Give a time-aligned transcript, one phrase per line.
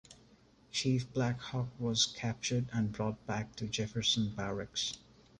[0.71, 4.97] Chief Black Hawk was captured and brought back to Jefferson Barracks.